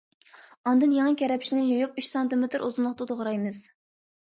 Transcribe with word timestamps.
ئاندىن 0.71 0.95
يېڭى 0.95 1.13
كەرەپشىنى 1.23 1.67
يۇيۇپ 1.67 2.03
ئۈچ 2.03 2.09
سانتىمېتىر 2.11 2.67
ئۇزۇنلۇقتا 2.69 3.13
توغرايمىز. 3.17 3.67